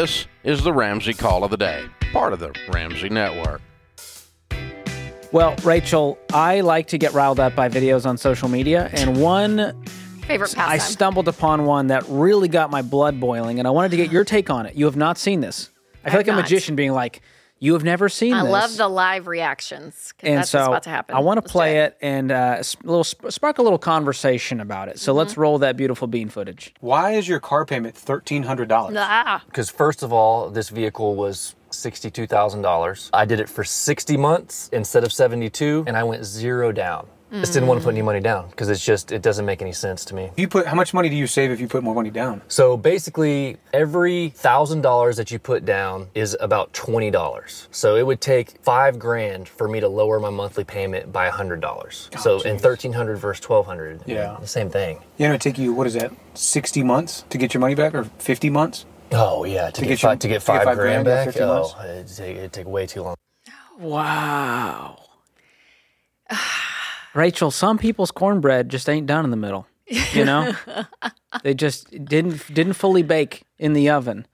This 0.00 0.26
is 0.44 0.64
the 0.64 0.72
Ramsey 0.72 1.12
Call 1.12 1.44
of 1.44 1.50
the 1.50 1.58
Day, 1.58 1.84
part 2.10 2.32
of 2.32 2.38
the 2.38 2.58
Ramsey 2.72 3.10
Network. 3.10 3.60
Well, 5.30 5.54
Rachel, 5.62 6.18
I 6.32 6.62
like 6.62 6.86
to 6.86 6.96
get 6.96 7.12
riled 7.12 7.38
up 7.38 7.54
by 7.54 7.68
videos 7.68 8.06
on 8.06 8.16
social 8.16 8.48
media, 8.48 8.88
and 8.94 9.20
one 9.20 9.74
Favorite 10.22 10.56
I 10.56 10.78
stumbled 10.78 11.28
upon 11.28 11.66
one 11.66 11.88
that 11.88 12.02
really 12.08 12.48
got 12.48 12.70
my 12.70 12.80
blood 12.80 13.20
boiling, 13.20 13.58
and 13.58 13.68
I 13.68 13.72
wanted 13.72 13.90
to 13.90 13.98
get 13.98 14.10
your 14.10 14.24
take 14.24 14.48
on 14.48 14.64
it. 14.64 14.74
You 14.74 14.86
have 14.86 14.96
not 14.96 15.18
seen 15.18 15.42
this. 15.42 15.68
I 16.02 16.08
feel 16.08 16.20
I've 16.20 16.20
like 16.20 16.28
a 16.28 16.30
not. 16.30 16.42
magician 16.44 16.76
being 16.76 16.92
like, 16.92 17.20
"You 17.60 17.74
have 17.74 17.84
never 17.84 18.08
seen 18.08 18.34
I 18.34 18.42
this." 18.42 18.50
love 18.50 18.76
the 18.76 18.88
live 18.88 19.26
reactions. 19.28 20.12
and 20.20 20.38
that's 20.38 20.50
so 20.50 20.58
what's 20.58 20.68
about 20.68 20.82
to 20.84 20.90
happen. 20.90 21.14
I 21.14 21.20
want 21.20 21.44
to 21.44 21.48
play 21.48 21.80
it 21.80 21.96
and 22.02 22.32
uh, 22.32 22.62
little 22.82 23.04
sp- 23.06 23.30
spark 23.30 23.58
a 23.58 23.62
little 23.62 23.78
conversation 23.78 24.60
about 24.60 24.88
it. 24.88 24.98
So 24.98 25.12
Mm-hmm. 25.12 25.18
let's 25.18 25.36
roll 25.36 25.58
that 25.58 25.76
beautiful 25.76 26.08
bean 26.08 26.28
footage. 26.30 26.74
Why 26.80 27.12
is 27.12 27.28
your 27.28 27.38
car 27.40 27.64
payment 27.64 27.94
thirteen 27.94 28.42
hundred 28.42 28.68
dollars? 28.68 28.96
Ah, 28.98 29.42
Because 29.46 29.70
first 29.70 30.02
of 30.02 30.12
all, 30.12 30.50
this 30.50 30.68
vehicle 30.70 31.14
was 31.14 31.54
sixty-two 31.70 32.26
thousand 32.26 32.62
dollars. 32.62 33.10
I 33.12 33.24
did 33.26 33.38
it 33.40 33.48
for 33.48 33.62
sixty 33.62 34.16
months 34.16 34.68
instead 34.72 35.04
of 35.04 35.12
seventy-two, 35.12 35.84
and 35.86 35.96
I 35.96 36.02
went 36.02 36.24
zero 36.24 36.72
down. 36.72 37.06
Just 37.32 37.52
didn't 37.52 37.68
want 37.68 37.80
to 37.80 37.84
put 37.84 37.94
mm. 37.94 37.98
any 37.98 38.02
money 38.02 38.20
down 38.20 38.50
because 38.50 38.68
it's 38.68 38.84
just 38.84 39.12
it 39.12 39.22
doesn't 39.22 39.46
make 39.46 39.62
any 39.62 39.72
sense 39.72 40.04
to 40.06 40.14
me. 40.14 40.30
You 40.36 40.48
put 40.48 40.66
how 40.66 40.74
much 40.74 40.92
money 40.92 41.08
do 41.08 41.16
you 41.16 41.26
save 41.26 41.50
if 41.50 41.60
you 41.60 41.68
put 41.68 41.84
more 41.84 41.94
money 41.94 42.10
down? 42.10 42.42
So 42.48 42.76
basically, 42.76 43.56
every 43.72 44.30
thousand 44.30 44.80
dollars 44.82 45.16
that 45.16 45.30
you 45.30 45.38
put 45.38 45.64
down 45.64 46.08
is 46.14 46.36
about 46.40 46.72
twenty 46.72 47.10
dollars. 47.10 47.68
So 47.70 47.96
it 47.96 48.04
would 48.04 48.20
take 48.20 48.62
five 48.62 48.98
grand 48.98 49.48
for 49.48 49.68
me 49.68 49.80
to 49.80 49.88
lower 49.88 50.18
my 50.18 50.30
monthly 50.30 50.64
payment 50.64 51.12
by 51.12 51.26
a 51.26 51.30
hundred 51.30 51.60
dollars. 51.60 52.10
Oh, 52.16 52.20
so 52.20 52.40
in 52.40 52.58
thirteen 52.58 52.92
hundred 52.92 53.16
versus 53.16 53.44
twelve 53.44 53.66
hundred, 53.66 54.02
Yeah. 54.06 54.36
the 54.40 54.46
same 54.46 54.70
thing. 54.70 54.98
You 55.16 55.28
know, 55.28 55.34
it 55.34 55.40
take 55.40 55.58
you 55.58 55.72
what 55.72 55.86
is 55.86 55.94
that, 55.94 56.12
sixty 56.34 56.82
months 56.82 57.24
to 57.30 57.38
get 57.38 57.54
your 57.54 57.60
money 57.60 57.74
back, 57.74 57.94
or 57.94 58.04
fifty 58.18 58.50
months? 58.50 58.86
Oh 59.12 59.44
yeah, 59.44 59.70
to, 59.70 59.80
get, 59.80 59.88
get 59.88 60.02
your- 60.02 60.10
five, 60.10 60.18
to 60.20 60.28
get 60.28 60.34
to 60.34 60.38
get 60.38 60.42
five, 60.42 60.64
five 60.64 60.76
grand, 60.76 61.04
grand, 61.04 61.26
back. 61.26 61.34
50 61.34 61.40
months? 61.40 61.74
Oh, 61.76 61.84
it'd 61.84 62.16
take, 62.16 62.36
it'd 62.36 62.52
take 62.52 62.66
way 62.66 62.86
too 62.86 63.02
long. 63.02 63.16
Wow. 63.78 64.98
Rachel, 67.14 67.50
some 67.50 67.78
people's 67.78 68.10
cornbread 68.10 68.68
just 68.68 68.88
ain't 68.88 69.06
done 69.06 69.24
in 69.24 69.30
the 69.30 69.36
middle. 69.36 69.66
You 70.12 70.24
know? 70.24 70.54
they 71.42 71.54
just 71.54 71.90
didn't 72.04 72.52
didn't 72.52 72.74
fully 72.74 73.02
bake 73.02 73.42
in 73.58 73.72
the 73.72 73.90
oven. 73.90 74.26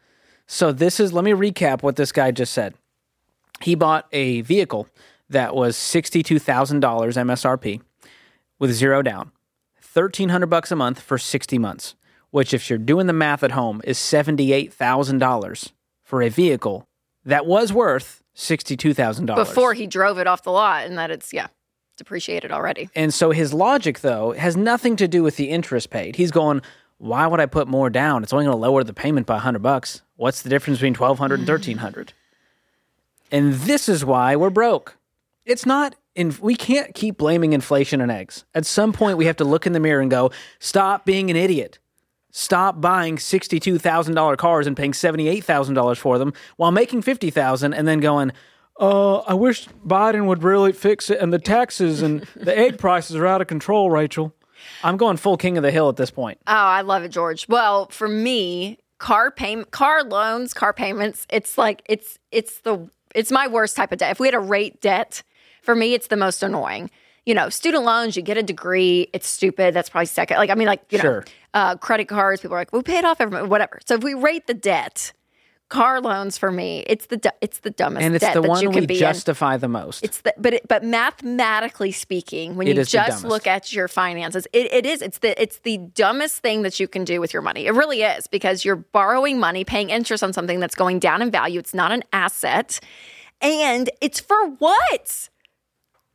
So 0.46 0.72
this 0.72 1.00
is 1.00 1.12
let 1.12 1.24
me 1.24 1.33
recap 1.33 1.83
what 1.83 1.96
this 1.96 2.12
guy 2.12 2.30
just 2.30 2.52
said. 2.52 2.74
He 3.60 3.74
bought 3.74 4.06
a 4.12 4.42
vehicle 4.42 4.86
that 5.30 5.55
was 5.55 5.77
$62,000 5.77 6.80
MSRP 6.80 7.80
with 8.58 8.72
zero 8.72 9.02
down. 9.02 9.33
1300 9.92 10.46
bucks 10.46 10.70
a 10.70 10.77
month 10.77 11.00
for 11.00 11.16
60 11.16 11.58
months, 11.58 11.94
which 12.30 12.52
if 12.52 12.68
you're 12.68 12.78
doing 12.78 13.06
the 13.06 13.12
math 13.14 13.42
at 13.42 13.52
home 13.52 13.80
is 13.84 13.98
$78,000 13.98 15.72
for 16.05 16.22
a 16.22 16.28
vehicle 16.28 16.86
that 17.24 17.46
was 17.46 17.72
worth 17.72 18.22
$62,000. 18.36 19.34
before 19.34 19.72
he 19.72 19.86
drove 19.86 20.18
it 20.18 20.27
off 20.27 20.42
the 20.42 20.52
lot, 20.52 20.86
and 20.86 20.98
that 20.98 21.11
it's 21.11 21.33
yeah 21.33 21.46
depreciated 21.97 22.52
already. 22.52 22.89
And 22.94 23.12
so 23.12 23.30
his 23.30 23.52
logic, 23.52 24.00
though, 24.00 24.33
has 24.33 24.56
nothing 24.56 24.97
to 24.97 25.08
do 25.08 25.22
with 25.22 25.36
the 25.36 25.50
interest 25.50 25.91
paid. 25.91 26.16
He's 26.16 26.30
going, 26.30 26.62
why 26.98 27.27
would 27.27 27.41
I 27.41 27.47
put 27.47 27.69
more 27.69 27.91
down? 27.91 28.22
It's 28.22 28.33
only 28.33 28.47
going 28.47 28.56
to 28.56 28.61
lower 28.61 28.84
the 28.84 28.94
payment 28.94 29.27
by 29.27 29.34
100 29.34 29.62
bucks. 29.62 30.02
What's 30.17 30.42
the 30.42 30.48
difference 30.48 30.78
between 30.78 30.94
1200 30.94 31.41
and 31.41 31.48
1300? 31.48 32.12
And 33.30 33.55
this 33.55 33.89
is 33.89 34.05
why 34.05 34.36
we're 34.36 34.50
broke. 34.50 34.97
It's 35.44 35.67
not 35.67 35.94
in 36.14 36.34
we 36.41 36.56
can't 36.56 36.94
keep 36.94 37.19
blaming 37.19 37.52
inflation 37.52 38.00
and 38.00 38.11
eggs. 38.11 38.44
At 38.55 38.67
some 38.67 38.92
point 38.92 39.19
we 39.19 39.27
have 39.27 39.36
to 39.36 39.44
look 39.44 39.67
in 39.67 39.72
the 39.72 39.80
mirror 39.80 40.00
and 40.00 40.11
go, 40.11 40.30
stop 40.58 41.05
being 41.05 41.30
an 41.30 41.36
idiot. 41.36 41.78
Stop 42.30 42.80
buying 42.80 43.17
$62,000 43.17 44.36
cars 44.36 44.67
and 44.67 44.77
paying 44.77 44.92
$78,000 44.92 45.97
for 45.97 46.19
them 46.19 46.33
while 46.56 46.70
making 46.70 47.02
50,000 47.02 47.72
and 47.72 47.89
then 47.89 48.01
going, 48.01 48.33
uh, 48.79 49.19
I 49.19 49.35
wish 49.35 49.69
Biden 49.87 50.27
would 50.27 50.42
really 50.42 50.73
fix 50.73 51.11
it 51.11 51.19
and 51.20 51.33
the 51.33 51.39
taxes 51.39 52.03
and 52.03 52.20
the 52.37 52.57
egg 52.57 52.79
prices 52.79 53.17
are 53.17 53.27
out 53.27 53.41
of 53.41 53.47
control, 53.47 53.91
Rachel. 53.91 54.35
I'm 54.83 54.97
going 54.97 55.17
full 55.17 55.37
king 55.37 55.57
of 55.57 55.63
the 55.63 55.70
hill 55.70 55.89
at 55.89 55.97
this 55.97 56.11
point. 56.11 56.39
Oh, 56.47 56.53
I 56.53 56.81
love 56.83 57.03
it, 57.03 57.11
George. 57.11 57.48
Well, 57.48 57.87
for 57.89 58.09
me, 58.09 58.79
car 58.98 59.31
payment, 59.31 59.70
car 59.70 60.03
loans, 60.03 60.53
car 60.55 60.73
payments, 60.73 61.27
it's 61.31 61.57
like 61.59 61.83
it's 61.87 62.19
it's 62.31 62.61
the 62.61 62.89
it's 63.14 63.31
my 63.31 63.47
worst 63.47 63.77
type 63.77 63.92
of 63.92 63.98
debt. 63.98 64.11
If 64.11 64.20
we 64.20 64.27
had 64.27 64.35
a 64.35 64.41
rate 64.41 64.81
debt, 64.81 65.23
for 65.63 65.75
me, 65.75 65.95
it's 65.95 66.08
the 66.08 66.17
most 66.17 66.43
annoying. 66.43 66.91
You 67.25 67.35
know, 67.35 67.48
student 67.48 67.85
loans, 67.85 68.17
you 68.17 68.23
get 68.23 68.37
a 68.37 68.43
degree, 68.43 69.08
it's 69.13 69.27
stupid. 69.27 69.75
That's 69.75 69.89
probably 69.89 70.07
second. 70.07 70.37
Like, 70.37 70.51
I 70.51 70.55
mean, 70.55 70.69
like, 70.69 70.85
you 70.91 71.03
know, 71.03 71.23
uh, 71.55 71.77
credit 71.77 72.07
cards, 72.07 72.41
people 72.41 72.55
are 72.55 72.61
like, 72.61 72.73
we 72.73 72.83
pay 72.83 72.98
it 72.98 73.05
off 73.05 73.20
every 73.20 73.33
month, 73.33 73.51
whatever. 73.51 73.81
So 73.85 73.95
if 73.95 74.05
we 74.05 74.14
rate 74.14 74.47
the 74.47 74.55
debt, 74.55 75.13
car 75.68 76.00
loans 76.00 76.38
for 76.38 76.52
me, 76.52 76.84
it's 76.86 77.06
the 77.06 77.20
it's 77.40 77.58
the 77.60 77.70
dumbest 77.70 78.04
And 78.04 78.14
it's 78.14 78.22
debt 78.24 78.34
the 78.34 78.40
that 78.42 78.46
you 78.46 78.50
one 78.68 78.72
can 78.74 78.80
we 78.82 78.86
be 78.86 78.94
in. 78.94 79.00
justify 79.00 79.56
the 79.56 79.68
most. 79.68 80.04
It's 80.04 80.20
the, 80.20 80.32
but 80.38 80.54
it, 80.54 80.68
but 80.68 80.84
mathematically 80.84 81.92
speaking, 81.92 82.54
when 82.56 82.68
It 82.68 82.77
you 82.77 82.84
just 82.84 83.24
look 83.24 83.46
at 83.46 83.72
your 83.72 83.88
finances, 83.88 84.46
it, 84.52 84.72
it 84.72 84.86
is 84.86 85.02
it's 85.02 85.18
the 85.18 85.40
it's 85.42 85.58
the 85.60 85.78
dumbest 85.78 86.38
thing 86.38 86.62
that 86.62 86.78
you 86.78 86.86
can 86.86 87.04
do 87.04 87.20
with 87.20 87.32
your 87.32 87.42
money. 87.42 87.66
It 87.66 87.72
really 87.72 88.02
is 88.02 88.27
because 88.27 88.64
you're 88.64 88.77
borrowing 88.77 89.40
money, 89.40 89.64
paying 89.64 89.90
interest 89.90 90.22
on 90.22 90.32
something 90.32 90.60
that's 90.60 90.74
going 90.74 90.98
down 91.00 91.20
in 91.22 91.30
value. 91.30 91.58
It's 91.58 91.74
not 91.74 91.90
an 91.92 92.04
asset, 92.12 92.78
and 93.40 93.90
it's 94.00 94.20
for 94.20 94.36
what? 94.58 95.28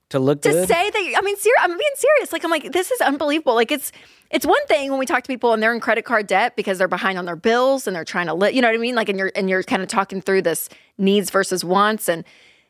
to 0.09 0.19
look 0.19 0.41
To 0.41 0.49
good. 0.51 0.67
say 0.67 0.89
that 0.89 1.13
I 1.17 1.21
mean, 1.21 1.37
ser- 1.37 1.49
I'm 1.61 1.69
being 1.69 1.95
serious. 1.95 2.33
Like 2.33 2.43
I'm 2.43 2.51
like 2.51 2.71
this 2.73 2.91
is 2.91 2.99
unbelievable. 3.01 3.55
Like 3.55 3.71
it's 3.71 3.91
it's 4.31 4.45
one 4.45 4.65
thing 4.67 4.89
when 4.89 4.99
we 4.99 5.05
talk 5.05 5.23
to 5.23 5.27
people 5.27 5.53
and 5.53 5.61
they're 5.61 5.73
in 5.73 5.79
credit 5.79 6.05
card 6.05 6.27
debt 6.27 6.55
because 6.55 6.77
they're 6.77 6.87
behind 6.87 7.17
on 7.17 7.25
their 7.25 7.35
bills 7.35 7.87
and 7.87 7.95
they're 7.95 8.05
trying 8.05 8.27
to 8.27 8.33
live. 8.33 8.53
You 8.53 8.61
know 8.61 8.69
what 8.69 8.75
I 8.75 8.79
mean? 8.79 8.95
Like 8.95 9.09
and 9.09 9.19
you're 9.19 9.31
and 9.35 9.49
you're 9.49 9.63
kind 9.63 9.81
of 9.81 9.87
talking 9.87 10.21
through 10.21 10.43
this 10.43 10.69
needs 10.97 11.29
versus 11.29 11.63
wants 11.63 12.09
and. 12.09 12.23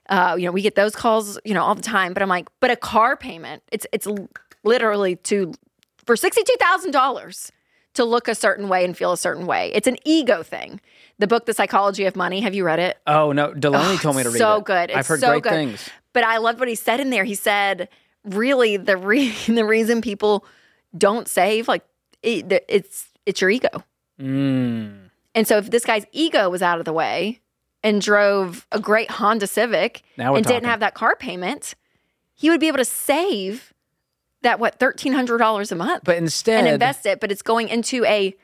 Uh, 0.10 0.36
you 0.38 0.46
know, 0.46 0.52
we 0.52 0.62
get 0.62 0.76
those 0.76 0.94
calls, 0.94 1.40
you 1.46 1.54
know, 1.54 1.64
all 1.64 1.76
the 1.76 1.82
time. 1.82 2.12
But 2.12 2.22
I'm 2.22 2.28
like, 2.28 2.50
but 2.60 2.70
a 2.70 2.76
car 2.76 3.16
payment, 3.16 3.64
it's 3.72 3.86
it's 3.94 4.08
literally 4.64 5.16
to 5.18 5.54
for 6.06 6.18
sixty 6.18 6.44
two 6.44 6.56
thousand 6.60 6.92
dollars 6.92 7.52
to 7.94 8.04
look 8.04 8.28
a 8.28 8.36
certain 8.36 8.68
way 8.68 8.84
and 8.84 8.98
feel 8.98 9.12
a 9.12 9.18
certain 9.18 9.46
way. 9.46 9.72
It's 9.74 9.88
an 9.88 9.98
ego 10.04 10.44
thing. 10.44 10.82
The 11.20 11.28
book, 11.28 11.46
The 11.46 11.54
Psychology 11.54 12.06
of 12.06 12.16
Money. 12.16 12.42
Have 12.42 12.54
you 12.54 12.66
read 12.66 12.80
it? 12.80 12.98
oh 13.08 13.32
no, 13.32 13.54
Delony 13.54 14.02
told 14.02 14.16
me 14.16 14.24
to 14.24 14.30
read 14.30 14.40
so 14.40 14.54
it. 14.54 14.58
So 14.58 14.62
good. 14.62 14.90
It's 14.90 14.98
I've 14.98 15.08
heard 15.08 15.20
so 15.20 15.30
great 15.30 15.44
good. 15.44 15.50
things. 15.52 15.90
But 16.14 16.24
I 16.24 16.38
loved 16.38 16.60
what 16.60 16.68
he 16.68 16.76
said 16.76 17.00
in 17.00 17.10
there. 17.10 17.24
He 17.24 17.36
said, 17.36 17.88
really, 18.26 18.78
the 18.78 18.98
re- 18.98 19.34
the 19.48 19.64
reason 19.64 20.02
people 20.02 20.46
don't 20.98 21.28
save, 21.28 21.68
like, 21.68 21.84
it, 22.22 22.64
it's 22.68 23.10
it's 23.26 23.42
your 23.42 23.50
ego. 23.50 23.84
Mm. 24.20 25.10
And 25.34 25.48
so 25.48 25.58
if 25.58 25.72
this 25.72 25.86
guy's 25.86 26.06
ego 26.12 26.50
was 26.50 26.62
out 26.62 26.80
of 26.80 26.86
the 26.86 26.94
way 26.94 27.40
and 27.84 28.02
drove 28.02 28.68
a 28.72 28.80
great 28.80 29.10
Honda 29.10 29.48
Civic 29.48 30.04
and 30.18 30.46
didn't 30.46 30.66
have 30.66 30.82
that 30.82 30.94
car 30.94 31.16
payment, 31.16 31.74
he 32.34 32.50
would 32.50 32.60
be 32.60 32.68
able 32.68 32.78
to 32.78 32.86
save 32.86 33.74
that 34.42 34.60
what 34.60 34.80
thirteen 34.80 35.14
hundred 35.14 35.38
dollars 35.38 35.72
a 35.72 35.76
month 35.76 36.04
But 36.04 36.18
instead, 36.18 36.60
and 36.60 36.68
invest 36.68 37.06
it. 37.06 37.20
But 37.20 37.32
it's 37.32 37.42
going 37.42 37.70
into 37.70 38.04
a 38.06 38.36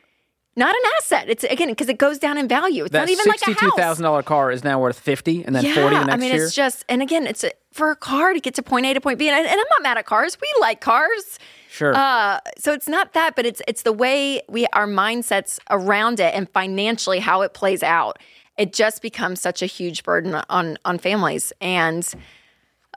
not 0.58 0.76
an 0.76 0.82
asset. 0.98 1.30
It's 1.30 1.44
again 1.46 1.70
because 1.70 1.88
it 1.88 1.98
goes 1.98 2.18
down 2.18 2.38
in 2.38 2.48
value. 2.48 2.84
It's 2.84 2.92
that 2.92 3.02
not 3.02 3.10
even 3.10 3.26
like 3.28 3.36
a 3.42 3.46
sixty-two 3.46 3.70
house. 3.70 3.78
thousand 3.78 4.04
dollar 4.04 4.24
car 4.24 4.52
is 4.52 4.64
now 4.64 4.82
worth 4.82 5.00
fifty, 5.00 5.44
and 5.44 5.56
then 5.56 5.64
forty 5.64 5.96
the 5.96 6.04
next 6.04 6.08
year. 6.08 6.14
I 6.14 6.18
mean, 6.18 6.34
year. 6.34 6.46
it's 6.46 6.56
just, 6.56 6.84
and 6.90 7.02
again, 7.02 7.28
it's 7.28 7.44
a, 7.44 7.52
for 7.72 7.92
a 7.92 7.96
car 7.96 8.34
to 8.34 8.40
get 8.40 8.56
to 8.56 8.64
point 8.64 8.86
A 8.88 8.94
to 8.94 9.00
point 9.00 9.20
B. 9.20 9.30
And, 9.30 9.38
and 9.38 9.48
I'm 9.48 9.58
not 9.58 9.84
mad 9.84 9.98
at 9.98 10.06
cars. 10.06 10.38
We 10.42 10.48
like 10.60 10.82
cars. 10.82 11.40
sure. 11.70 11.94
Uh, 11.96 12.40
so 12.58 12.74
it's 12.74 12.88
not 12.88 13.14
that, 13.14 13.36
but 13.36 13.46
it's 13.46 13.62
it's 13.68 13.84
the 13.84 13.94
way 13.94 14.42
we 14.50 14.66
our 14.74 14.88
mindsets 14.88 15.60
around 15.70 16.20
it 16.20 16.34
and 16.34 16.50
financially 16.50 17.20
how 17.20 17.44
it 17.44 17.54
plays 17.54 17.84
out. 17.84 18.20
It 18.58 18.74
just 18.74 19.04
becomes 19.04 19.40
such 19.40 19.62
a 19.62 19.68
huge 19.68 20.04
burden 20.04 20.34
on 20.50 20.78
on 20.84 20.98
families, 20.98 21.54
and 21.62 22.08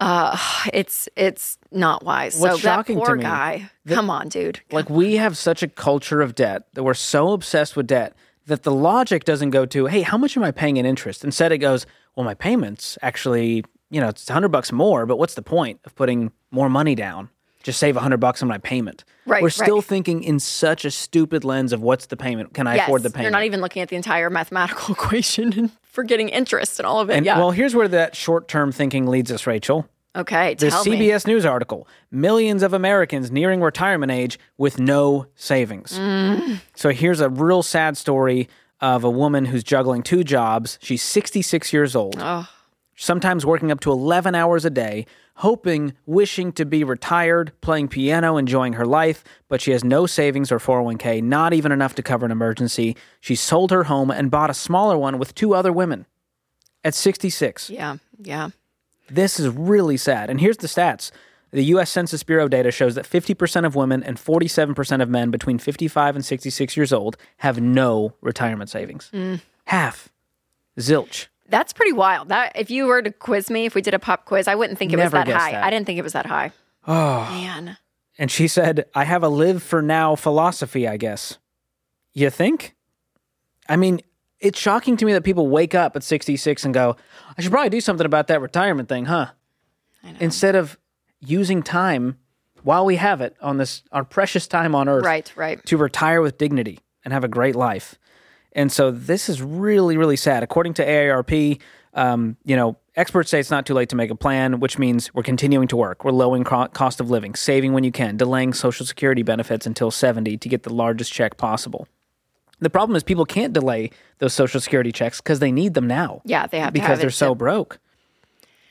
uh, 0.01 0.37
it's 0.73 1.09
it's 1.17 1.59
not 1.71 2.05
wise. 2.05 2.37
What's 2.37 2.57
so 2.57 2.63
that 2.63 2.77
shocking 2.77 2.99
to 2.99 3.05
poor 3.05 3.17
me- 3.17 3.23
guy, 3.23 3.71
come 3.87 4.11
on, 4.11 4.29
dude. 4.29 4.61
like 4.73 4.91
we 4.91 5.17
have 5.17 5.37
such 5.37 5.63
a 5.63 5.69
culture 5.69 6.21
of 6.21 6.35
debt 6.35 6.65
that 6.75 6.83
we're 6.83 6.95
so 6.95 7.33
obsessed 7.33 7.77
with 7.77 7.87
debt 7.87 8.15
that 8.47 8.63
the 8.65 8.73
logic 8.73 9.25
doesn't 9.25 9.51
go 9.51 9.65
to, 9.67 9.87
hey, 9.87 10.03
how 10.03 10.19
much 10.19 10.37
am 10.37 10.43
I 10.43 10.51
paying 10.51 10.77
in 10.77 10.85
interest? 10.85 11.25
Instead, 11.25 11.53
it 11.53 11.59
goes, 11.59 11.87
well, 12.17 12.25
my 12.25 12.35
payments 12.35 12.99
actually, 13.03 13.65
you 13.91 14.01
know, 14.01 14.09
it's 14.09 14.29
hundred 14.29 14.49
bucks 14.49 14.73
more, 14.73 15.07
but 15.07 15.19
what's 15.19 15.35
the 15.35 15.43
point 15.43 15.81
of 15.85 15.95
putting 15.95 16.33
more 16.51 16.69
money 16.69 16.95
down? 16.95 17.29
Just 17.63 17.79
save 17.79 17.97
a 17.97 18.01
hundred 18.01 18.19
bucks 18.21 18.43
on 18.43 18.49
my 18.49 18.59
payment. 18.59 19.05
Right, 19.27 19.43
We're 19.43 19.51
still 19.51 19.77
right. 19.77 19.85
thinking 19.85 20.23
in 20.25 20.41
such 20.41 20.85
a 20.85 20.91
stupid 20.91 21.45
lens 21.45 21.73
of 21.73 21.83
what's 21.83 22.07
the 22.07 22.17
payment? 22.17 22.55
Can 22.55 22.67
I 22.67 22.77
yes, 22.77 22.85
afford 22.87 23.03
the 23.03 23.11
payment? 23.11 23.25
you're 23.25 23.31
not 23.31 23.45
even 23.45 23.61
looking 23.61 23.83
at 23.83 23.89
the 23.91 23.97
entire 23.97 24.31
mathematical 24.31 24.95
equation 24.95 25.53
and 25.53 25.71
forgetting 25.83 26.31
interest 26.31 26.79
and 26.81 26.87
all 26.87 27.01
of 27.01 27.11
it. 27.11 27.15
and 27.17 27.27
yeah. 27.27 27.37
well, 27.39 27.51
here's 27.51 27.75
where 27.75 27.89
that 27.89 28.17
short-term 28.17 28.73
thinking 28.73 29.07
leads 29.07 29.31
us, 29.31 29.47
Rachel. 29.47 29.87
okay. 30.17 30.55
The 30.55 30.71
Tell 30.71 30.85
me. 30.87 30.97
CBS 30.99 31.27
News 31.27 31.45
article 31.45 31.87
Millions 32.11 32.63
of 32.63 32.73
Americans 32.73 33.31
nearing 33.31 33.61
retirement 33.61 34.11
age 34.11 34.39
with 34.57 34.79
no 34.81 35.27
savings. 35.35 35.99
Mm. 35.99 36.61
So 36.75 36.91
here's 36.91 37.21
a 37.21 37.29
real 37.29 37.63
sad 37.63 37.97
story 37.99 38.49
of 38.81 39.05
a 39.05 39.11
woman 39.11 39.45
who's 39.45 39.63
juggling 39.63 40.03
two 40.03 40.25
jobs. 40.25 40.79
She's 40.81 41.03
66 41.03 41.73
years 41.75 41.95
old. 41.95 42.17
Oh. 42.19 42.49
Sometimes 43.01 43.47
working 43.47 43.73
up 43.73 43.81
to 43.81 43.91
11 43.91 44.35
hours 44.35 44.65
a 44.65 44.71
day, 44.71 45.07
hoping, 45.37 45.95
wishing 46.05 46.53
to 46.53 46.67
be 46.67 46.85
retired, 46.85 47.51
playing 47.63 47.89
piano, 47.89 48.37
enjoying 48.37 48.75
her 48.75 48.85
life, 48.85 49.25
but 49.49 49.61
she 49.61 49.71
has 49.71 49.83
no 49.83 50.05
savings 50.05 50.53
or 50.53 50.59
401k, 50.59 51.23
not 51.23 51.55
even 51.55 51.73
enough 51.73 51.95
to 51.95 52.03
cover 52.03 52.27
an 52.27 52.31
emergency. 52.31 52.95
She 53.21 53.35
sold 53.35 53.71
her 53.71 53.85
home 53.85 54.11
and 54.11 54.31
bought 54.31 54.51
a 54.51 54.55
smaller 54.55 54.99
one 54.99 55.19
with 55.19 55.35
two 55.35 55.55
other 55.55 55.73
women 55.73 56.05
at 56.85 56.95
66. 56.95 57.71
Yeah. 57.71 57.97
Yeah. 58.19 58.51
This 59.09 59.41
is 59.41 59.49
really 59.49 59.97
sad. 59.97 60.29
And 60.29 60.39
here's 60.39 60.59
the 60.59 60.67
stats. 60.67 61.11
The 61.53 61.65
US 61.65 61.91
Census 61.91 62.23
Bureau 62.23 62.49
data 62.49 62.71
shows 62.71 62.95
that 62.97 63.09
50% 63.09 63.65
of 63.65 63.75
women 63.75 64.03
and 64.05 64.19
47% 64.19 65.03
of 65.03 65.09
men 65.09 65.31
between 65.31 65.59
55 65.59 66.17
and 66.17 66.25
66 66.25 66.77
years 66.77 66.93
old 66.93 67.17
have 67.39 67.61
no 67.61 68.13
retirement 68.21 68.69
savings. 68.69 69.11
Mm. 69.13 69.41
Half. 69.65 70.11
Zilch. 70.79 71.29
That's 71.51 71.73
pretty 71.73 71.93
wild. 71.93 72.29
That 72.29 72.53
if 72.55 72.71
you 72.71 72.87
were 72.87 73.03
to 73.03 73.11
quiz 73.11 73.51
me, 73.51 73.67
if 73.67 73.75
we 73.75 73.83
did 73.83 73.95
a 73.95 73.99
pop 73.99 74.25
quiz, 74.25 74.49
I 74.49 74.55
wouldn't 74.55 74.79
think 74.79 74.93
it 74.93 74.97
Never 74.97 75.05
was 75.19 75.25
that 75.27 75.29
high. 75.29 75.53
that. 75.53 75.65
I 75.65 75.71
didn't 75.71 75.87
think 75.87 75.99
it 75.99 76.03
was 76.03 76.13
that 76.15 76.27
high. 76.27 76.53
Oh 76.87 77.21
man. 77.31 77.77
And 78.19 78.31
she 78.31 78.49
said, 78.49 78.85
I 78.95 79.05
have 79.05 79.23
a 79.23 79.29
live 79.29 79.63
for 79.63 79.81
now 79.81 80.15
philosophy, 80.15 80.87
I 80.87 80.97
guess. 80.97 81.39
You 82.13 82.29
think? 82.29 82.75
I 83.69 83.77
mean, 83.77 84.01
it's 84.41 84.59
shocking 84.59 84.97
to 84.99 85.05
me 85.05 85.13
that 85.13 85.23
people 85.23 85.49
wake 85.49 85.75
up 85.75 85.97
at 85.97 86.03
66 86.03 86.65
and 86.65 86.75
go, 86.75 86.97
I 87.37 87.43
should 87.43 87.51
probably 87.53 87.71
do 87.71 87.81
something 87.81 88.05
about 88.07 88.27
that 88.27 88.41
retirement 88.41 88.89
thing, 88.89 89.07
huh? 89.07 89.29
I 90.03 90.13
know. 90.13 90.19
Instead 90.21 90.55
of 90.55 90.79
using 91.21 91.63
time 91.63 92.19
while 92.63 92.85
we 92.85 92.97
have 92.97 93.21
it 93.21 93.37
on 93.41 93.57
this, 93.59 93.83
our 93.93 94.05
precious 94.05 94.47
time 94.47 94.75
on 94.75 94.89
earth. 94.89 95.05
Right, 95.05 95.33
right. 95.37 95.65
to 95.67 95.77
retire 95.77 96.21
with 96.21 96.37
dignity 96.37 96.81
and 97.05 97.15
have 97.15 97.25
a 97.25 97.29
great 97.29 97.57
life. 97.57 97.99
And 98.53 98.71
so 98.73 98.91
this 98.91 99.29
is 99.29 99.41
really, 99.41 99.97
really 99.97 100.17
sad. 100.17 100.43
According 100.43 100.75
to 100.75 100.87
AARP, 100.87 101.61
um, 101.95 102.37
you 102.45 102.57
know, 102.57 102.77
experts 102.97 103.31
say 103.31 103.41
it's 103.41 103.51
not 103.51 103.67
too 103.67 103.75
late 103.75 103.89
to 103.91 103.97
make 103.97 104.11
a 104.11 104.15
plan, 104.15 104.61
which 104.61 104.79
means 104.79 105.13
we're 105.15 105.23
continuing 105.23 105.69
to 105.69 105.77
work. 105.77 106.05
We're 106.05 106.13
lowering 106.13 106.45
co- 106.45 106.69
cost 106.69 107.01
of 107.01 107.11
living, 107.11 107.35
saving 107.35 107.73
when 107.73 107.85
you 107.85 107.93
can, 107.93 108.17
delaying 108.17 108.53
Social 108.53 108.87
Security 108.87 109.23
benefits 109.23 109.67
until 109.67 109.91
70 109.91 110.37
to 110.37 110.49
get 110.49 110.65
the 110.65 110.73
largest 110.73 111.13
check 111.13 111.37
possible. 111.37 111.87
The 112.61 112.71
problem 112.71 112.95
is 112.95 113.03
people 113.03 113.25
can't 113.25 113.53
delay 113.53 113.91
those 114.19 114.35
Social 114.35 114.61
Security 114.61 114.93
checks 114.93 115.21
because 115.21 115.39
they 115.39 115.51
need 115.51 115.75
them 115.75 115.87
now. 115.87 116.21
Yeah, 116.25 116.47
they 116.47 116.61
have 116.61 116.69
to 116.69 116.73
because 116.73 116.99
they're 116.99 117.09
it 117.09 117.13
so 117.13 117.35
broke. 117.35 117.79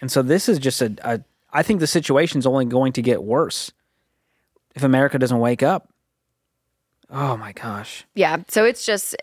And 0.01 0.11
so 0.11 0.21
this 0.21 0.47
is 0.47 0.59
just 0.59 0.81
a, 0.81 0.95
a. 1.03 1.21
I 1.51 1.63
think 1.63 1.79
the 1.79 1.87
situation's 1.87 2.45
only 2.45 2.65
going 2.65 2.93
to 2.93 3.01
get 3.01 3.23
worse 3.23 3.71
if 4.75 4.83
America 4.83 5.17
doesn't 5.17 5.39
wake 5.39 5.63
up. 5.63 5.89
Oh 7.09 7.35
my 7.35 7.51
gosh. 7.53 8.05
Yeah. 8.13 8.37
So 8.47 8.65
it's 8.65 8.85
just, 8.85 9.15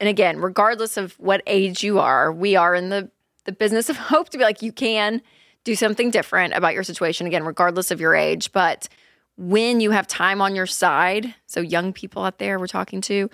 and 0.00 0.08
again, 0.08 0.40
regardless 0.40 0.96
of 0.96 1.12
what 1.18 1.42
age 1.46 1.84
you 1.84 1.98
are, 1.98 2.32
we 2.32 2.56
are 2.56 2.74
in 2.74 2.88
the 2.88 3.10
the 3.44 3.52
business 3.52 3.88
of 3.88 3.96
hope 4.12 4.30
to 4.30 4.38
be 4.38 4.44
like 4.44 4.62
you 4.62 4.72
can 4.72 5.22
do 5.64 5.74
something 5.74 6.10
different 6.10 6.54
about 6.54 6.74
your 6.74 6.82
situation. 6.82 7.26
Again, 7.26 7.44
regardless 7.44 7.90
of 7.90 8.00
your 8.00 8.14
age, 8.14 8.52
but 8.52 8.88
when 9.36 9.80
you 9.80 9.90
have 9.90 10.06
time 10.06 10.40
on 10.40 10.54
your 10.54 10.66
side, 10.66 11.34
so 11.46 11.60
young 11.60 11.92
people 11.92 12.24
out 12.24 12.38
there 12.38 12.58
we're 12.58 12.66
talking 12.66 13.00
to, 13.02 13.30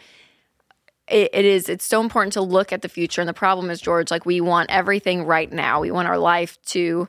it, 1.08 1.30
it 1.32 1.44
is 1.44 1.68
it's 1.68 1.84
so 1.84 2.00
important 2.00 2.32
to 2.32 2.42
look 2.42 2.72
at 2.72 2.82
the 2.82 2.88
future. 2.88 3.20
And 3.20 3.28
the 3.28 3.34
problem 3.34 3.70
is, 3.70 3.80
George, 3.80 4.10
like 4.10 4.26
we 4.26 4.40
want 4.40 4.70
everything 4.70 5.24
right 5.24 5.50
now. 5.52 5.80
We 5.80 5.92
want 5.92 6.08
our 6.08 6.18
life 6.18 6.60
to 6.66 7.08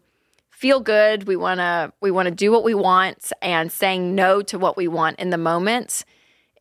feel 0.52 0.80
good. 0.80 1.28
We 1.28 1.36
want 1.36 1.60
to 1.60 1.92
we 2.00 2.12
want 2.12 2.28
to 2.28 2.36
do 2.36 2.52
what 2.52 2.64
we 2.64 2.76
want, 2.76 3.32
and 3.42 3.72
saying 3.72 4.14
no 4.14 4.44
to 4.44 4.60
what 4.60 4.78
we 4.78 4.88
want 4.88 5.20
in 5.20 5.32
the 5.32 5.38
moment 5.38 6.06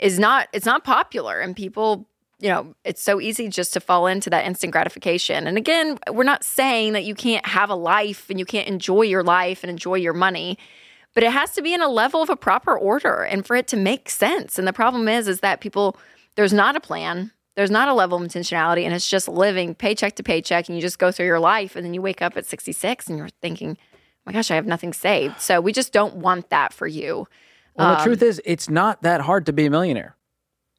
is 0.01 0.19
not 0.19 0.49
it's 0.53 0.67
not 0.67 0.85
popular 0.85 1.41
and 1.41 1.57
people 1.57 2.07
you 2.39 2.49
know 2.49 2.75
it's 2.85 3.03
so 3.03 3.21
easy 3.21 3.49
just 3.49 3.73
to 3.73 3.81
fall 3.81 4.07
into 4.07 4.31
that 4.31 4.45
instant 4.47 4.73
gratification. 4.73 5.47
And 5.47 5.57
again 5.57 5.99
we're 6.11 6.25
not 6.25 6.45
saying 6.45 6.93
that 6.93 7.05
you 7.05 7.15
can't 7.15 7.47
have 7.47 7.71
a 7.71 7.75
life 7.75 8.29
and 8.31 8.39
you 8.39 8.45
can't 8.45 8.69
enjoy 8.69 9.03
your 9.03 9.23
life 9.23 9.63
and 9.63 9.71
enjoy 9.71 9.95
your 9.97 10.13
money 10.15 10.59
but 11.15 11.23
it 11.23 11.33
has 11.33 11.53
to 11.53 11.63
be 11.63 11.73
in 11.73 11.81
a 11.81 11.89
level 11.89 12.21
of 12.21 12.29
a 12.29 12.37
proper 12.37 12.77
order 12.77 13.23
and 13.23 13.47
for 13.47 13.57
it 13.57 13.67
to 13.69 13.77
make 13.79 14.11
sense. 14.11 14.59
And 14.59 14.69
the 14.69 14.73
problem 14.75 15.09
is 15.09 15.29
is 15.29 15.41
that 15.41 15.61
people 15.63 15.97
there's 16.35 16.53
not 16.53 16.77
a 16.77 16.81
plan 16.81 17.33
there's 17.55 17.71
not 17.71 17.89
a 17.89 17.95
level 17.95 18.19
of 18.19 18.25
intentionality 18.29 18.85
and 18.85 18.93
it's 18.93 19.09
just 19.09 19.29
living 19.29 19.75
paycheck 19.75 20.15
to 20.17 20.23
paycheck 20.23 20.69
and 20.69 20.77
you 20.77 20.83
just 20.83 20.99
go 20.99 21.11
through 21.11 21.25
your 21.25 21.41
life 21.41 21.75
and 21.75 21.87
then 21.87 21.95
you 21.95 22.03
wake 22.03 22.21
up 22.21 22.37
at 22.37 22.45
66 22.45 23.09
and 23.09 23.17
you're 23.17 23.31
thinking 23.41 23.79
oh 23.81 23.97
my 24.27 24.33
gosh 24.33 24.51
i 24.51 24.55
have 24.55 24.67
nothing 24.67 24.93
saved. 24.93 25.41
So 25.41 25.61
we 25.61 25.73
just 25.73 25.93
don't 25.93 26.17
want 26.17 26.51
that 26.51 26.75
for 26.75 26.87
you. 26.87 27.27
Well, 27.77 27.89
Um, 27.89 27.97
the 27.97 28.05
truth 28.05 28.23
is, 28.23 28.43
it's 28.45 28.69
not 28.69 29.03
that 29.03 29.23
hard 29.23 29.47
to 29.47 29.53
be 29.53 29.67
a 29.67 29.71
millionaire. 29.71 30.16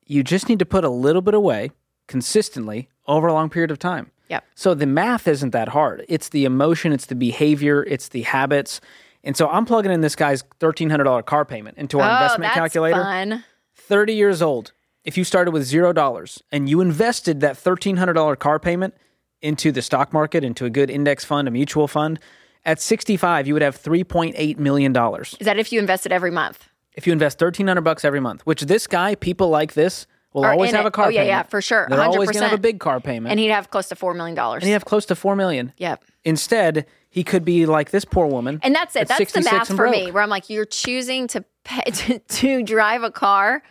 You 0.08 0.24
just 0.24 0.50
need 0.50 0.60
to 0.60 0.66
put 0.66 0.84
a 0.84 0.90
little 0.90 1.22
bit 1.22 1.34
away 1.34 1.72
consistently 2.08 2.90
over 3.06 3.28
a 3.28 3.34
long 3.34 3.50
period 3.50 3.72
of 3.72 3.80
time. 3.80 4.12
Yep. 4.30 4.44
So 4.56 4.74
the 4.74 4.86
math 4.86 5.28
isn't 5.28 5.52
that 5.52 5.70
hard. 5.70 6.06
It's 6.10 6.30
the 6.30 6.46
emotion, 6.46 6.92
it's 6.92 7.06
the 7.06 7.16
behavior, 7.16 7.84
it's 7.84 8.10
the 8.10 8.24
habits. 8.24 8.82
And 9.24 9.38
so 9.38 9.48
I'm 9.50 9.66
plugging 9.66 9.92
in 9.92 10.02
this 10.02 10.16
guy's 10.16 10.44
$1,300 10.60 11.26
car 11.26 11.46
payment 11.46 11.78
into 11.78 12.00
our 12.00 12.10
oh 12.10 12.14
investment 12.14 12.54
that's 12.54 12.56
calculator. 12.56 13.02
fun 13.02 13.44
30 13.76 14.14
years 14.14 14.42
old. 14.42 14.74
If 15.04 15.18
you 15.18 15.24
started 15.24 15.52
with 15.52 15.64
$0 15.64 16.42
and 16.52 16.70
you 16.70 16.82
invested 16.82 17.40
that 17.40 17.56
$1,300 17.56 18.40
car 18.40 18.60
payment 18.60 18.94
into 19.42 19.72
the 19.72 19.82
stock 19.82 20.12
market, 20.12 20.44
into 20.44 20.66
a 20.66 20.70
good 20.70 20.90
index 20.90 21.24
fund, 21.24 21.48
a 21.48 21.52
mutual 21.52 21.88
fund, 21.88 22.20
at 22.66 22.82
65, 22.82 23.48
you 23.48 23.54
would 23.54 23.62
have 23.62 23.82
$3.8 23.82 24.58
million. 24.58 24.94
Is 25.22 25.38
that 25.42 25.58
if 25.58 25.72
you 25.72 25.80
invested 25.80 26.12
every 26.12 26.32
month? 26.32 26.68
If 26.98 27.08
you 27.08 27.14
invest 27.14 27.40
thirteen 27.40 27.68
hundred 27.68 27.82
bucks 27.82 28.04
every 28.04 28.20
month, 28.20 28.42
which 28.46 28.64
this 28.64 28.86
guy, 28.88 29.16
people 29.16 29.48
like 29.50 29.74
this, 29.74 30.06
will 30.34 30.44
Are 30.44 30.52
always 30.52 30.72
have 30.72 30.86
it. 30.86 30.90
a 30.90 30.92
car 30.92 31.06
Oh, 31.06 31.10
yeah, 31.10 31.22
payment. 31.22 31.28
yeah, 31.30 31.44
for 31.44 31.62
sure. 31.62 31.88
They're 31.90 32.02
always 32.02 32.30
gonna 32.32 32.50
have 32.50 32.58
a 32.60 32.62
big 32.62 32.80
car 32.82 33.00
payment, 33.00 33.32
And 33.32 33.40
he'd 33.40 33.48
have 33.48 33.70
close 33.72 33.88
to 33.90 33.96
$4 33.96 34.16
million. 34.16 34.38
and 34.38 34.64
he'd 34.64 34.72
have 34.72 34.84
close 34.86 35.06
to 35.06 35.16
four 35.16 35.36
million. 35.38 35.72
Yep. 35.78 36.04
Instead, 36.26 36.86
he 37.10 37.24
could 37.24 37.46
be 37.46 37.66
like 37.66 37.92
this 37.92 38.04
poor 38.04 38.28
woman. 38.28 38.60
And 38.62 38.76
that's 38.76 38.96
it. 38.98 39.08
That's 39.08 39.32
the 39.32 39.42
math 39.42 39.68
for 39.68 39.76
broke. 39.76 39.92
me, 39.94 40.12
where 40.12 40.22
I'm 40.22 40.30
like, 40.30 40.50
you're 40.50 40.66
choosing 40.66 41.28
to 41.30 41.46
pay, 41.64 41.84
to, 41.92 42.20
to 42.20 42.64
drive 42.64 43.04
a 43.04 43.12
car 43.12 43.64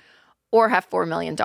or 0.51 0.69
have 0.71 0.89
$4 0.89 1.07
million. 1.07 1.37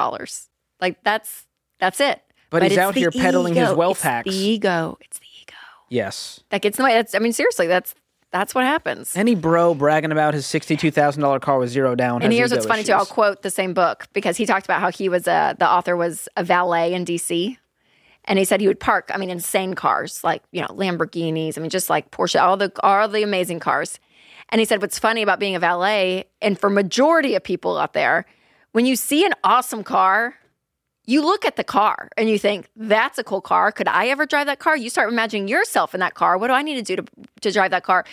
Like, 0.80 1.04
that's 1.04 1.46
that's 1.80 2.00
it. 2.00 2.22
But 2.50 2.64
he's 2.64 2.78
out 2.78 2.96
here 2.96 3.12
peddling 3.12 3.56
his 3.56 3.70
ego. 3.70 3.76
wealth 3.76 3.98
it's 3.98 4.04
hacks. 4.04 4.30
the 4.30 4.36
ego. 4.36 4.98
It's 5.02 5.20
the 5.20 5.26
ego. 5.42 5.54
Yes. 5.90 6.42
That 6.50 6.62
gets 6.62 6.78
in 6.80 6.84
the 6.84 6.90
way. 6.90 6.94
That's, 6.96 7.14
I 7.16 7.20
mean, 7.20 7.34
seriously, 7.34 7.68
that's 7.68 7.94
that's 8.32 8.56
what 8.56 8.64
happens. 8.64 9.16
Any 9.16 9.36
bro 9.36 9.74
bragging 9.74 10.12
about 10.12 10.34
his 10.34 10.46
sixty-two 10.46 10.92
thousand 10.92 11.22
dollar 11.22 11.40
car 11.40 11.60
with 11.60 11.70
zero 11.70 11.96
down. 11.96 12.22
And 12.22 12.32
here's 12.32 12.52
what's 12.52 12.66
funny 12.66 12.84
too. 12.84 12.94
I'll 12.94 13.06
quote 13.06 13.42
the 13.42 13.50
same 13.50 13.74
book 13.74 14.08
because 14.14 14.38
he 14.38 14.46
talked 14.46 14.66
about 14.66 14.80
how 14.80 14.92
he 14.92 15.10
was 15.10 15.28
a 15.28 15.56
the 15.60 15.70
author 15.70 15.96
was 15.96 16.30
a 16.38 16.44
valet 16.44 16.94
in 16.94 17.06
DC. 17.06 17.58
And 18.26 18.38
he 18.38 18.46
said 18.46 18.62
he 18.62 18.68
would 18.68 18.80
park, 18.80 19.10
I 19.12 19.18
mean, 19.18 19.32
insane 19.32 19.74
cars, 19.74 20.24
like, 20.24 20.44
you 20.52 20.62
know, 20.62 20.68
Lamborghinis, 20.68 21.58
I 21.58 21.62
mean, 21.62 21.72
just 21.72 21.90
like 21.90 22.12
Porsche, 22.12 22.40
all 22.40 22.56
the 22.56 22.72
all 22.84 23.08
the 23.08 23.24
amazing 23.24 23.60
cars. 23.60 24.00
And 24.50 24.60
he 24.60 24.66
said 24.66 24.82
what's 24.82 25.00
funny 25.00 25.22
about 25.22 25.40
being 25.40 25.56
a 25.56 25.60
valet, 25.60 26.26
and 26.42 26.60
for 26.60 26.70
majority 26.70 27.36
of 27.36 27.44
people 27.44 27.78
out 27.78 27.94
there, 27.94 28.26
when 28.74 28.86
you 28.86 28.96
see 28.96 29.26
an 29.26 29.34
awesome 29.44 29.84
car, 29.84 30.36
you 31.06 31.24
look 31.24 31.46
at 31.46 31.56
the 31.56 31.64
car 31.64 32.10
and 32.18 32.30
you 32.30 32.38
think, 32.38 32.70
that's 32.76 33.18
a 33.18 33.24
cool 33.24 33.42
car. 33.42 33.72
Could 33.72 33.88
I 33.88 34.08
ever 34.08 34.26
drive 34.26 34.46
that 34.48 34.60
car? 34.60 34.78
You 34.78 34.90
start 34.90 35.12
imagining 35.12 35.48
yourself 35.48 35.94
in 35.94 36.00
that 36.00 36.14
car. 36.14 36.38
What 36.38 36.48
do 36.48 36.54
I 36.54 36.62
need 36.62 36.86
to 36.86 36.96
do 36.96 37.02
to, 37.02 37.06
to 37.42 37.52
drive 37.52 37.72
that 37.72 37.84
car? 37.84 38.06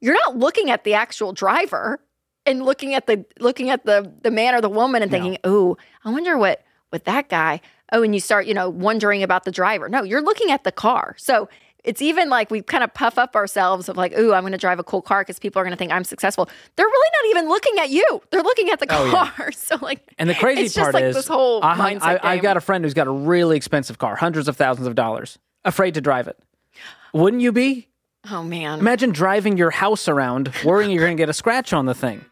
You're 0.00 0.14
not 0.14 0.36
looking 0.36 0.70
at 0.70 0.84
the 0.84 0.94
actual 0.94 1.32
driver 1.32 2.00
and 2.44 2.62
looking 2.64 2.94
at 2.94 3.06
the 3.06 3.24
looking 3.40 3.70
at 3.70 3.84
the 3.84 4.12
the 4.22 4.30
man 4.30 4.54
or 4.54 4.60
the 4.60 4.68
woman 4.68 5.02
and 5.02 5.10
thinking, 5.10 5.36
"Oh, 5.42 5.76
I 6.04 6.10
wonder 6.10 6.38
what 6.38 6.62
with 6.92 7.04
that 7.04 7.28
guy." 7.28 7.60
Oh, 7.92 8.02
and 8.02 8.14
you 8.14 8.20
start, 8.20 8.46
you 8.46 8.54
know, 8.54 8.68
wondering 8.68 9.22
about 9.22 9.44
the 9.44 9.50
driver. 9.50 9.88
No, 9.88 10.02
you're 10.02 10.22
looking 10.22 10.50
at 10.50 10.64
the 10.64 10.72
car. 10.72 11.14
So 11.18 11.48
it's 11.86 12.02
even 12.02 12.28
like 12.28 12.50
we 12.50 12.60
kind 12.62 12.84
of 12.84 12.92
puff 12.92 13.16
up 13.16 13.34
ourselves 13.36 13.88
of 13.88 13.96
like, 13.96 14.12
"Ooh, 14.18 14.32
I'm 14.34 14.42
going 14.42 14.52
to 14.52 14.58
drive 14.58 14.78
a 14.78 14.84
cool 14.84 15.00
car 15.02 15.22
because 15.22 15.38
people 15.38 15.60
are 15.60 15.64
going 15.64 15.72
to 15.72 15.78
think 15.78 15.92
I'm 15.92 16.04
successful." 16.04 16.48
They're 16.76 16.86
really 16.86 17.10
not 17.22 17.30
even 17.38 17.48
looking 17.48 17.78
at 17.78 17.90
you. 17.90 18.20
They're 18.30 18.42
looking 18.42 18.68
at 18.70 18.80
the 18.80 18.86
Oh, 18.90 19.10
car. 19.10 19.32
yeah. 19.38 19.50
So 19.54 19.76
like, 19.80 20.00
And 20.18 20.28
the 20.28 20.34
crazy 20.34 20.62
it's 20.62 20.74
part 20.74 20.88
just 20.88 20.94
like 20.94 21.04
is, 21.04 21.16
this 21.16 21.26
whole 21.28 21.62
I, 21.64 21.76
mindset 21.94 22.02
I, 22.02 22.32
I've 22.32 22.36
game. 22.36 22.42
got 22.42 22.56
a 22.56 22.60
friend 22.60 22.84
who's 22.84 22.94
got 22.94 23.06
a 23.06 23.10
really 23.12 23.56
expensive 23.56 23.98
car, 23.98 24.16
hundreds 24.16 24.48
of 24.48 24.56
thousands 24.56 24.86
of 24.86 24.94
dollars, 24.94 25.38
afraid 25.64 25.94
to 25.94 26.00
drive 26.00 26.28
it. 26.28 26.38
Wouldn't 27.14 27.40
you 27.42 27.52
be? 27.52 27.88
oh 28.30 28.42
man, 28.42 28.80
Imagine 28.80 29.10
driving 29.12 29.56
your 29.56 29.70
house 29.70 30.08
around, 30.08 30.52
worrying 30.64 30.90
you're 30.90 31.04
going 31.04 31.16
to 31.16 31.20
get 31.20 31.28
a 31.28 31.32
scratch 31.32 31.72
on 31.72 31.86
the 31.86 31.94
thing. 31.94 32.24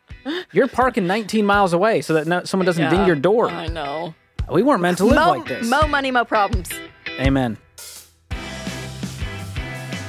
You're 0.53 0.67
parking 0.69 1.07
19 1.07 1.47
miles 1.47 1.73
away 1.73 2.01
so 2.01 2.15
that 2.15 2.27
no, 2.27 2.43
someone 2.45 2.67
doesn't 2.67 2.91
ding 2.91 3.07
your 3.07 3.15
door. 3.15 3.49
I 3.49 3.69
know. 3.69 4.15
We 4.51 4.63
weren't 4.63 4.81
meant 4.83 4.99
to 4.99 5.05
live 5.05 5.15
Mo, 5.17 5.31
like 5.33 5.47
this. 5.47 5.69
mo 5.69 5.87
money, 5.87 6.11
mo 6.11 6.25
problems. 6.25 6.69
Amen. 7.21 7.57